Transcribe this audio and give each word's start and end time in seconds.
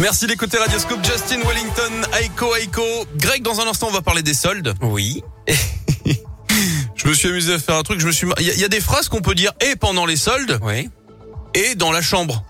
Merci 0.00 0.26
d'écouter 0.26 0.56
Radioscope. 0.58 1.04
Justin 1.04 1.40
Wellington, 1.46 2.08
Aiko 2.20 2.54
Aiko. 2.56 2.82
Greg, 3.16 3.42
dans 3.42 3.60
un 3.60 3.66
instant, 3.68 3.88
on 3.88 3.92
va 3.92 4.02
parler 4.02 4.22
des 4.22 4.34
soldes. 4.34 4.74
Oui. 4.80 5.22
je 6.96 7.08
me 7.08 7.12
suis 7.12 7.28
amusé 7.28 7.54
à 7.54 7.58
faire 7.58 7.76
un 7.76 7.82
truc. 7.82 8.00
Je 8.00 8.06
me 8.06 8.12
suis. 8.12 8.26
Il 8.38 8.46
y, 8.46 8.50
a- 8.50 8.54
il 8.54 8.60
y 8.60 8.64
a 8.64 8.68
des 8.68 8.80
phrases 8.80 9.08
qu'on 9.08 9.20
peut 9.20 9.34
dire 9.34 9.52
et 9.60 9.76
pendant 9.76 10.06
les 10.06 10.16
soldes 10.16 10.58
Oui. 10.62 10.88
et 11.54 11.74
dans 11.74 11.92
la 11.92 12.00
chambre. 12.02 12.44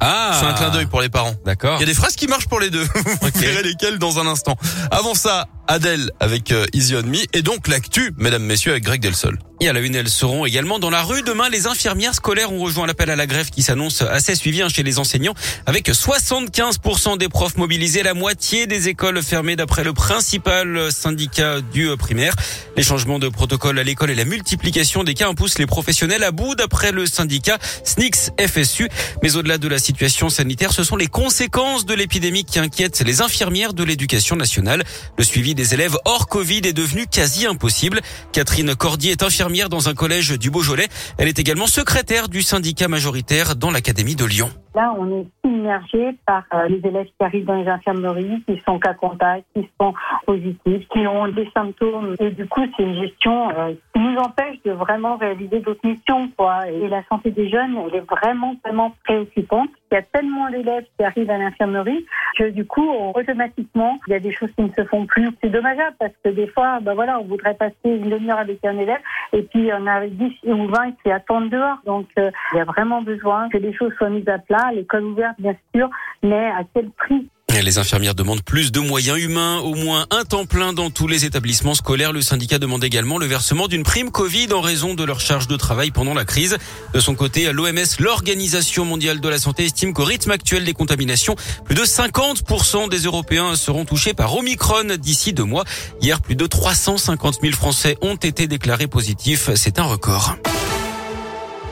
Ah. 0.00 0.36
C'est 0.40 0.46
un 0.46 0.52
clin 0.54 0.70
d'œil 0.70 0.86
pour 0.86 1.00
les 1.00 1.08
parents. 1.08 1.34
D'accord. 1.46 1.76
Il 1.78 1.80
y 1.80 1.84
a 1.84 1.86
des 1.86 1.94
phrases 1.94 2.16
qui 2.16 2.26
marchent 2.26 2.48
pour 2.48 2.60
les 2.60 2.70
deux. 2.70 2.82
Vous 2.94 3.28
Ok. 3.28 3.36
verrez 3.36 3.62
lesquelles 3.62 3.98
dans 3.98 4.18
un 4.18 4.26
instant. 4.26 4.56
Avant 4.90 5.14
ça, 5.14 5.46
Adèle 5.68 6.10
avec 6.20 6.52
euh, 6.52 6.66
Easy 6.72 6.94
on 6.94 7.02
Me 7.02 7.18
et 7.32 7.42
donc 7.42 7.68
l'actu, 7.68 8.12
mesdames, 8.16 8.44
messieurs, 8.44 8.72
avec 8.72 8.84
Greg 8.84 9.00
Delsol. 9.00 9.38
Et 9.58 9.68
à 9.68 9.72
la 9.72 9.80
une, 9.80 9.94
elles 9.94 10.10
seront 10.10 10.44
également 10.44 10.78
dans 10.78 10.90
la 10.90 11.02
rue. 11.02 11.22
Demain, 11.22 11.48
les 11.48 11.66
infirmières 11.66 12.14
scolaires 12.14 12.52
ont 12.52 12.60
rejoint 12.60 12.86
l'appel 12.86 13.08
à 13.08 13.16
la 13.16 13.26
grève 13.26 13.48
qui 13.48 13.62
s'annonce 13.62 14.02
assez 14.02 14.34
suivi 14.34 14.60
hein, 14.60 14.68
chez 14.68 14.82
les 14.82 14.98
enseignants 14.98 15.32
avec 15.64 15.88
75% 15.88 17.16
des 17.16 17.30
profs 17.30 17.56
mobilisés, 17.56 18.02
la 18.02 18.12
moitié 18.12 18.66
des 18.66 18.88
écoles 18.88 19.22
fermées 19.22 19.56
d'après 19.56 19.82
le 19.82 19.94
principal 19.94 20.92
syndicat 20.92 21.62
du 21.62 21.88
euh, 21.88 21.96
primaire. 21.96 22.34
Les 22.76 22.82
changements 22.82 23.18
de 23.18 23.30
protocole 23.30 23.78
à 23.78 23.82
l'école 23.82 24.10
et 24.10 24.14
la 24.14 24.26
multiplication 24.26 25.04
des 25.04 25.14
cas 25.14 25.32
poussent 25.32 25.58
les 25.58 25.66
professionnels 25.66 26.22
à 26.22 26.32
bout 26.32 26.54
d'après 26.54 26.92
le 26.92 27.06
syndicat 27.06 27.58
SNICS 27.82 28.32
FSU. 28.38 28.90
Mais 29.22 29.36
au-delà 29.36 29.56
de 29.56 29.68
la 29.68 29.78
situation 29.78 30.28
sanitaire, 30.28 30.74
ce 30.74 30.84
sont 30.84 30.96
les 30.96 31.06
conséquences 31.06 31.86
de 31.86 31.94
l'épidémie 31.94 32.44
qui 32.44 32.58
inquiètent 32.58 33.00
les 33.00 33.22
infirmières 33.22 33.72
de 33.72 33.84
l'éducation 33.84 34.36
nationale. 34.36 34.84
Le 35.16 35.24
suivi 35.24 35.54
des 35.56 35.74
élèves 35.74 35.96
hors 36.04 36.28
Covid 36.28 36.58
est 36.58 36.76
devenu 36.76 37.06
quasi 37.06 37.46
impossible. 37.46 38.00
Catherine 38.32 38.76
Cordier 38.76 39.12
est 39.12 39.24
infirmière 39.24 39.68
dans 39.68 39.88
un 39.88 39.94
collège 39.94 40.38
du 40.38 40.50
Beaujolais. 40.50 40.86
Elle 41.18 41.26
est 41.26 41.40
également 41.40 41.66
secrétaire 41.66 42.28
du 42.28 42.42
syndicat 42.42 42.86
majoritaire 42.86 43.56
dans 43.56 43.72
l'Académie 43.72 44.14
de 44.14 44.24
Lyon. 44.24 44.50
Là, 44.76 44.94
on 44.98 45.10
est 45.10 45.26
submergé 45.42 46.10
par 46.26 46.44
euh, 46.52 46.68
les 46.68 46.86
élèves 46.86 47.06
qui 47.06 47.24
arrivent 47.24 47.46
dans 47.46 47.54
les 47.54 47.66
infirmeries, 47.66 48.42
qui 48.46 48.60
sont 48.66 48.78
cas 48.78 48.92
contact, 48.92 49.46
qui 49.54 49.66
sont 49.80 49.94
positifs, 50.26 50.86
qui 50.92 51.06
ont 51.06 51.28
des 51.28 51.48
symptômes. 51.54 52.14
Et 52.20 52.30
du 52.30 52.46
coup, 52.46 52.60
c'est 52.76 52.82
une 52.82 53.00
gestion 53.00 53.48
euh, 53.56 53.72
qui 53.94 54.00
nous 54.00 54.16
empêche 54.18 54.58
de 54.66 54.72
vraiment 54.72 55.16
réaliser 55.16 55.60
d'autres 55.60 55.80
missions. 55.82 56.30
Et 56.68 56.88
la 56.88 57.02
santé 57.08 57.30
des 57.30 57.48
jeunes, 57.48 57.74
elle 57.88 58.00
est 58.00 58.04
vraiment, 58.04 58.54
vraiment 58.62 58.94
préoccupante. 59.04 59.70
Il 59.90 59.94
y 59.94 59.98
a 59.98 60.02
tellement 60.02 60.50
d'élèves 60.50 60.84
qui 60.98 61.04
arrivent 61.04 61.30
à 61.30 61.38
l'infirmerie 61.38 62.04
que 62.36 62.50
du 62.50 62.66
coup, 62.66 62.88
automatiquement, 63.14 63.98
il 64.06 64.12
y 64.12 64.16
a 64.16 64.20
des 64.20 64.32
choses 64.32 64.50
qui 64.56 64.64
ne 64.64 64.72
se 64.72 64.84
font 64.84 65.06
plus. 65.06 65.30
C'est 65.42 65.50
dommageable 65.50 65.96
parce 65.98 66.12
que 66.22 66.30
des 66.30 66.46
fois, 66.48 66.80
ben 66.80 66.94
voilà, 66.94 67.18
on 67.20 67.24
voudrait 67.24 67.54
passer 67.54 67.74
une 67.84 68.10
demi-heure 68.10 68.38
avec 68.38 68.64
un 68.64 68.78
élève 68.78 69.00
et 69.32 69.42
puis 69.42 69.70
on 69.72 69.86
a 69.86 70.06
10 70.06 70.32
ou 70.44 70.66
20 70.68 70.92
qui 71.02 71.10
attendent 71.10 71.50
dehors. 71.50 71.78
Donc, 71.84 72.06
euh, 72.18 72.30
il 72.52 72.58
y 72.58 72.60
a 72.60 72.64
vraiment 72.64 73.02
besoin 73.02 73.48
que 73.48 73.58
les 73.58 73.72
choses 73.72 73.92
soient 73.96 74.10
mises 74.10 74.28
à 74.28 74.38
plat, 74.38 74.70
l'école 74.72 75.04
ouverte, 75.04 75.36
bien 75.38 75.56
sûr, 75.74 75.90
mais 76.22 76.46
à 76.46 76.62
quel 76.74 76.90
prix? 76.90 77.28
Les 77.62 77.78
infirmières 77.78 78.14
demandent 78.14 78.42
plus 78.42 78.70
de 78.70 78.80
moyens 78.80 79.18
humains, 79.18 79.58
au 79.58 79.74
moins 79.74 80.06
un 80.10 80.24
temps 80.24 80.46
plein 80.46 80.72
dans 80.72 80.90
tous 80.90 81.08
les 81.08 81.24
établissements 81.24 81.74
scolaires. 81.74 82.12
Le 82.12 82.20
syndicat 82.20 82.58
demande 82.58 82.84
également 82.84 83.18
le 83.18 83.26
versement 83.26 83.66
d'une 83.66 83.82
prime 83.82 84.10
Covid 84.10 84.52
en 84.52 84.60
raison 84.60 84.94
de 84.94 85.02
leur 85.02 85.20
charge 85.20 85.48
de 85.48 85.56
travail 85.56 85.90
pendant 85.90 86.14
la 86.14 86.24
crise. 86.24 86.58
De 86.92 87.00
son 87.00 87.14
côté, 87.14 87.52
l'OMS, 87.52 87.98
l'Organisation 87.98 88.84
mondiale 88.84 89.20
de 89.20 89.28
la 89.28 89.38
santé, 89.38 89.64
estime 89.64 89.94
qu'au 89.94 90.04
rythme 90.04 90.30
actuel 90.30 90.64
des 90.64 90.74
contaminations, 90.74 91.34
plus 91.64 91.74
de 91.74 91.82
50% 91.82 92.88
des 92.88 92.98
Européens 92.98 93.56
seront 93.56 93.84
touchés 93.84 94.14
par 94.14 94.36
Omicron 94.36 94.96
d'ici 94.98 95.32
deux 95.32 95.44
mois. 95.44 95.64
Hier, 96.00 96.20
plus 96.20 96.36
de 96.36 96.46
350 96.46 97.38
000 97.42 97.52
Français 97.54 97.96
ont 98.00 98.16
été 98.16 98.46
déclarés 98.46 98.86
positifs. 98.86 99.50
C'est 99.54 99.78
un 99.78 99.84
record. 99.84 100.36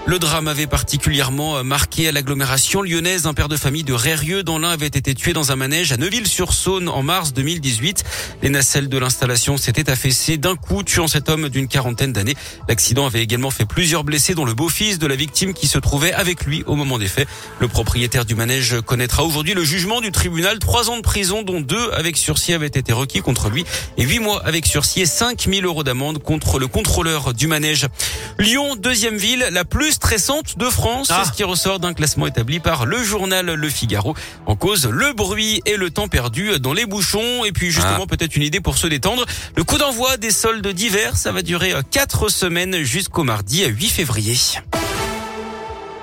Le 0.06 0.19
drame 0.19 0.48
avait 0.48 0.66
particulièrement 0.66 1.56
euh, 1.56 1.62
marqué 1.62 2.08
à 2.08 2.12
l'agglomération 2.12 2.83
lyonnaise. 2.83 3.27
Un 3.27 3.33
père 3.33 3.48
de 3.48 3.56
famille 3.56 3.84
de 3.84 3.94
Rérieux 3.94 4.42
dans 4.42 4.58
l'un 4.58 4.69
avait 4.69 4.86
été 4.86 5.14
tué 5.14 5.33
dans 5.33 5.50
un 5.50 5.56
manège 5.56 5.92
à 5.92 5.96
Neuville-sur-Saône 5.96 6.91
en 6.91 7.02
mars 7.02 7.33
2018. 7.33 8.05
Les 8.42 8.50
nacelles 8.50 8.91
de 8.91 8.98
l'installation 8.98 9.56
s'étaient 9.56 9.88
affaissées 9.88 10.36
d'un 10.36 10.56
coup, 10.56 10.83
tuant 10.83 11.08
cet 11.08 11.30
homme 11.30 11.48
d'une 11.48 11.69
quarantaine 11.69 12.12
d'années. 12.12 12.34
L'accident 12.69 13.06
avait 13.06 13.23
également 13.23 13.51
fait 13.51 13.64
plusieurs 13.64 14.05
blessés, 14.05 14.34
dont 14.34 14.45
le 14.45 14.52
beau-fils 14.52 14.98
de 14.98 15.06
la 15.06 15.17
victime 15.17 15.55
qui 15.55 15.67
se 15.67 15.78
trouvait 15.78 16.12
avec 16.12 16.45
lui 16.45 16.64
au 16.67 16.74
moment 16.74 16.98
des 16.98 17.08
faits. 17.08 17.27
Le 17.58 17.68
propriétaire 17.68 18.27
du 18.27 18.34
manège 18.34 18.83
connaîtra 18.83 19.24
aujourd'hui 19.24 19.55
le 19.55 19.64
jugement 19.64 20.02
du 20.02 20.12
tribunal. 20.12 20.58
Trois 20.58 20.90
ans 20.90 20.98
de 20.98 21.02
prison, 21.02 21.42
dont 21.42 21.62
deux 21.62 21.90
avec 21.92 22.18
sursis, 22.18 22.52
avaient 22.52 22.67
été 22.67 22.92
requis 22.92 23.20
contre 23.20 23.48
lui 23.48 23.64
et 23.96 24.02
huit 24.02 24.18
mois 24.18 24.45
avec 24.45 24.67
sursis 24.67 25.01
et 25.01 25.07
5000 25.07 25.64
euros 25.64 25.83
d'amende 25.83 26.23
contre 26.23 26.58
le 26.58 26.67
contrôleur 26.67 27.33
du 27.33 27.46
manège. 27.46 27.86
Lyon, 28.39 28.77
deuxième 28.77 29.17
ville 29.17 29.48
la 29.51 29.64
plus 29.64 29.93
stressante 29.94 30.58
de 30.58 30.68
France. 30.68 31.08
Ah. 31.10 31.22
C'est 31.22 31.30
ce 31.30 31.36
qui 31.36 31.44
ressort 31.44 31.80
d'un 31.80 31.94
classement 31.94 32.27
établi 32.27 32.60
par 32.60 32.84
le 32.84 33.02
journal 33.02 33.46
Le 33.46 33.68
Figaro. 33.68 34.14
En 34.46 34.56
cause, 34.56 34.86
le 34.86 35.12
bruit 35.12 35.62
et 35.66 35.77
le 35.77 35.90
temps 35.90 36.08
perdu 36.08 36.58
dans 36.58 36.72
les 36.72 36.86
bouchons. 36.86 37.44
Et 37.44 37.52
puis 37.52 37.70
justement, 37.70 38.06
peut-être 38.06 38.36
une 38.36 38.42
idée 38.42 38.60
pour 38.60 38.77
se 38.77 38.86
détendre. 38.86 39.24
Le 39.56 39.64
coup 39.64 39.78
d'envoi 39.78 40.16
des 40.16 40.30
soldes 40.30 40.66
d'hiver, 40.66 41.16
ça 41.16 41.33
va 41.33 41.42
durer 41.42 41.72
euh, 41.72 41.83
quatre 41.90 42.28
semaines 42.28 42.83
jusqu'au 42.83 43.22
mardi 43.22 43.64
8 43.64 43.88
février. 43.88 44.36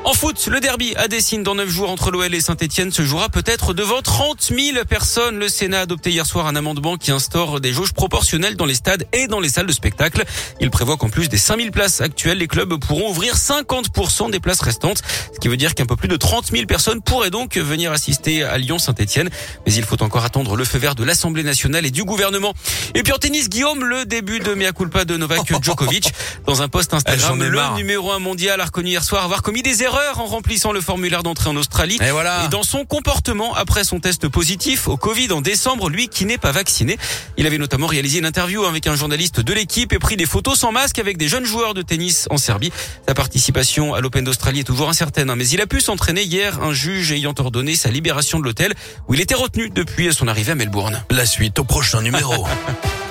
En 0.04 0.14
foot, 0.14 0.48
le 0.48 0.60
derby 0.60 0.96
à 0.96 1.08
Dessine 1.08 1.44
dans 1.44 1.54
9 1.54 1.70
jours 1.70 1.92
entre 1.92 2.10
l'OL 2.10 2.34
et 2.34 2.42
Saint-Etienne 2.42 2.92
se 2.92 3.04
jouera 3.04 3.30
peut-être 3.30 3.76
devant 3.76 4.02
30 4.02 4.42
000 4.42 4.84
personnes. 4.86 5.38
Le 5.38 5.48
Sénat 5.48 5.78
a 5.78 5.82
adopté 5.82 6.10
hier 6.10 6.26
soir 6.26 6.48
un 6.48 6.56
amendement 6.56 6.98
qui 6.98 7.12
instaure 7.12 7.62
des 7.62 7.72
jauges 7.72 7.94
proportionnelles 7.94 8.56
dans 8.56 8.66
les 8.66 8.74
stades 8.74 9.06
et 9.14 9.28
dans 9.28 9.40
les 9.40 9.50
salles 9.50 9.68
de 9.68 9.72
spectacle. 9.72 10.24
Il 10.60 10.72
prévoit 10.72 10.98
qu'en 10.98 11.10
plus 11.10 11.30
des 11.30 11.38
5 11.38 11.60
000 11.60 11.70
places 11.72 12.02
actuelles, 12.02 12.40
les 12.40 12.48
clubs 12.48 12.80
pourront 12.80 13.12
ouvrir 13.12 13.36
50% 13.36 14.32
des 14.32 14.40
places 14.40 14.62
restantes. 14.62 15.04
Ce 15.34 15.40
qui 15.40 15.50
veut 15.50 15.58
dire 15.58 15.76
qu'un 15.76 15.86
peu 15.86 15.96
plus 15.96 16.08
de 16.08 16.18
30 16.18 16.48
000 16.48 16.66
personnes 16.66 17.04
pourraient 17.04 17.30
donc 17.30 17.56
venir 17.58 17.92
assister 17.92 18.44
à 18.44 18.58
Lyon-Saint-Etienne. 18.58 19.30
Mais 19.68 19.74
il 19.74 19.84
faut 19.84 20.02
encore 20.02 20.26
attendre 20.26 20.56
le 20.56 20.66
feu 20.66 20.80
vert 20.80 20.96
de 20.96 21.04
l'Assemblée 21.04 21.44
nationale 21.44 21.86
et 21.86 21.92
du 21.92 22.04
gouvernement. 22.04 22.56
Et 22.96 23.04
puis 23.04 23.14
en 23.14 23.18
tennis, 23.18 23.50
Guillaume, 23.50 23.86
le 23.86 24.06
début 24.06 24.40
de 24.40 24.56
mea 24.56 24.72
culpa 24.72 25.06
de 25.06 25.16
Novak 25.16 25.42
Djokovic. 25.62 26.12
Dans 26.48 26.64
un 26.64 26.68
post 26.68 26.92
Instagram, 26.96 27.40
le 27.40 27.76
numéro 27.76 28.12
un 28.12 28.20
mondial 28.20 28.60
a 28.62 28.66
reconnu 28.66 28.90
hier 28.90 29.04
soir 29.04 29.24
avoir 29.24 29.44
commis 29.44 29.62
des 29.62 29.84
erreurs 29.84 30.01
en 30.16 30.26
remplissant 30.26 30.72
le 30.72 30.82
formulaire 30.82 31.24
d'entrée 31.24 31.50
en 31.50 31.56
Australie. 31.56 31.98
Et 32.02 32.12
voilà. 32.12 32.46
Et 32.46 32.48
dans 32.50 32.64
son 32.64 32.86
comportement 32.86 33.54
après 33.56 33.84
son 33.84 34.00
test 34.00 34.28
positif 34.28 34.88
au 34.88 34.98
Covid 34.98 35.32
en 35.32 35.42
décembre, 35.42 35.90
lui 35.90 36.08
qui 36.08 36.26
n'est 36.26 36.38
pas 36.38 36.52
vacciné. 36.52 36.98
Il 37.38 37.48
avait 37.48 37.58
notamment 37.58 37.88
réalisé 37.88 38.20
une 38.20 38.26
interview 38.26 38.64
avec 38.66 38.88
un 38.88 38.96
journaliste 38.96 39.40
de 39.40 39.54
l'équipe 39.54 39.94
et 39.94 40.00
pris 40.00 40.18
des 40.18 40.26
photos 40.26 40.60
sans 40.60 40.72
masque 40.72 41.00
avec 41.00 41.18
des 41.18 41.28
jeunes 41.28 41.46
joueurs 41.46 41.74
de 41.74 41.82
tennis 41.82 42.28
en 42.30 42.38
Serbie. 42.38 42.72
Sa 43.08 43.14
participation 43.14 43.94
à 43.94 44.02
l'Open 44.02 44.24
d'Australie 44.24 44.62
est 44.62 44.66
toujours 44.66 44.90
incertaine, 44.90 45.30
hein, 45.30 45.36
mais 45.36 45.48
il 45.48 45.62
a 45.62 45.68
pu 45.68 45.82
s'entraîner 45.82 46.24
hier, 46.24 46.62
un 46.62 46.74
juge 46.74 47.12
ayant 47.12 47.34
ordonné 47.38 47.76
sa 47.76 47.90
libération 47.90 48.40
de 48.40 48.46
l'hôtel 48.46 48.74
où 49.08 49.14
il 49.14 49.22
était 49.22 49.36
retenu 49.36 49.70
depuis 49.70 50.14
son 50.14 50.28
arrivée 50.28 50.54
à 50.54 50.56
Melbourne. 50.56 51.04
La 51.10 51.26
suite 51.26 51.60
au 51.60 51.64
prochain 51.64 52.02
numéro. 52.02 52.48